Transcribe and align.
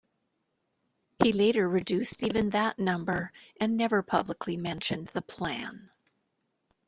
He 1.21 1.31
later 1.31 1.69
reduced 1.69 2.23
even 2.23 2.49
that 2.49 2.79
number 2.79 3.31
and 3.59 3.77
never 3.77 4.01
publicly 4.01 4.57
mentioned 4.57 5.09
the 5.09 5.21
plan. 5.21 5.91